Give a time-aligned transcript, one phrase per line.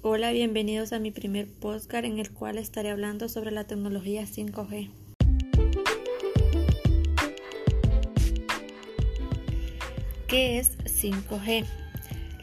[0.00, 4.90] Hola, bienvenidos a mi primer podcast en el cual estaré hablando sobre la tecnología 5G.
[10.28, 11.66] ¿Qué es 5G?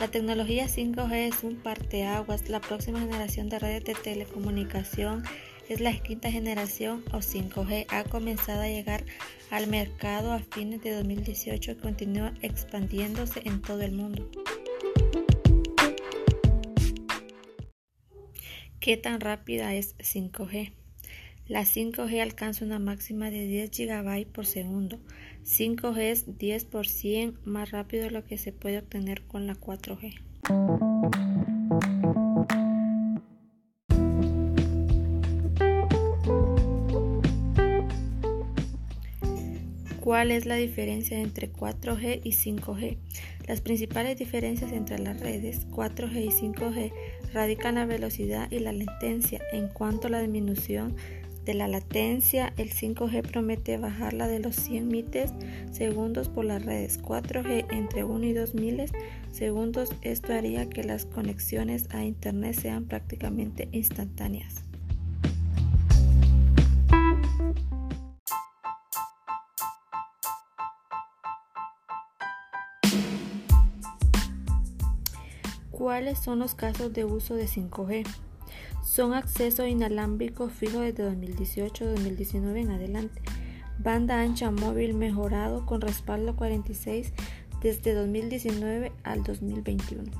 [0.00, 5.22] La tecnología 5G es un parteaguas, la próxima generación de redes de telecomunicación
[5.68, 7.86] es la quinta generación o 5G.
[7.88, 9.04] Ha comenzado a llegar
[9.52, 14.28] al mercado a fines de 2018 y continúa expandiéndose en todo el mundo.
[18.84, 20.74] ¿Qué tan rápida es 5G?
[21.46, 25.00] La 5G alcanza una máxima de 10 GB por segundo.
[25.42, 29.54] 5G es 10 por 100 más rápido de lo que se puede obtener con la
[29.54, 30.20] 4G.
[40.04, 42.98] ¿Cuál es la diferencia entre 4G y 5G?
[43.48, 46.92] Las principales diferencias entre las redes 4G y 5G
[47.32, 49.40] radican la velocidad y la latencia.
[49.50, 50.94] En cuanto a la disminución
[51.46, 55.32] de la latencia, el 5G promete bajarla de los 100 miles
[55.72, 58.92] segundos por las redes 4G entre 1 y 2 miles
[59.32, 59.88] segundos.
[60.02, 64.64] Esto haría que las conexiones a Internet sean prácticamente instantáneas.
[75.76, 78.06] ¿Cuáles son los casos de uso de 5G?
[78.84, 83.20] Son acceso inalámbrico fijo desde 2018-2019 en adelante.
[83.80, 87.12] Banda ancha móvil mejorado con respaldo 46
[87.60, 90.12] desde 2019 al 2021.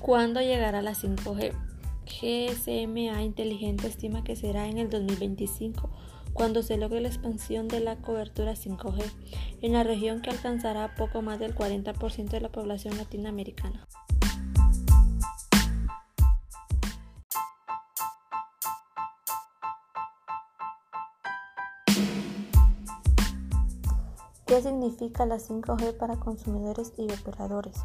[0.00, 1.73] ¿Cuándo llegará la 5G?
[2.20, 5.90] GSMA Inteligente estima que será en el 2025
[6.32, 9.02] cuando se logre la expansión de la cobertura 5G
[9.62, 13.86] en la región que alcanzará poco más del 40% de la población latinoamericana.
[24.46, 27.76] ¿Qué significa la 5G para consumidores y operadores?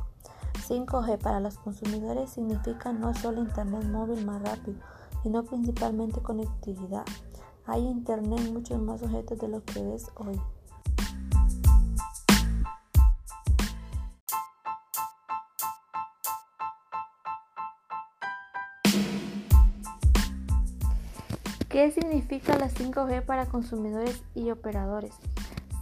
[0.70, 4.78] 5G para los consumidores significa no solo Internet móvil más rápido,
[5.24, 7.06] sino principalmente conectividad.
[7.66, 10.40] Hay Internet en muchos más objetos de lo que ves hoy.
[21.68, 25.16] ¿Qué significa la 5G para consumidores y operadores?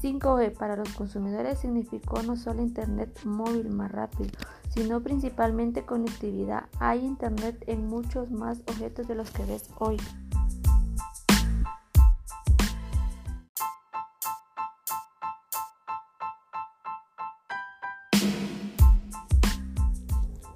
[0.02, 4.30] 5G para los consumidores significó no solo Internet móvil más rápido,
[4.78, 6.66] sino principalmente conectividad.
[6.80, 9.98] Hay Internet en muchos más objetos de los que ves hoy.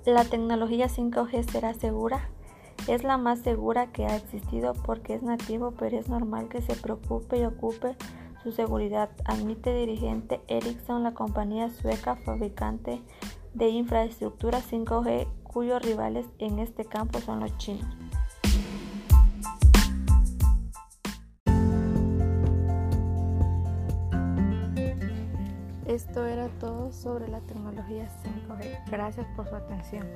[0.05, 2.29] La tecnología 5G será segura.
[2.87, 6.75] Es la más segura que ha existido porque es nativo, pero es normal que se
[6.75, 7.95] preocupe y ocupe
[8.43, 13.01] su seguridad, admite dirigente Ericsson, la compañía sueca fabricante
[13.53, 17.85] de infraestructura 5G cuyos rivales en este campo son los chinos.
[25.85, 28.89] Esto era todo sobre la tecnología 5G.
[28.89, 30.07] Gracias por su atención.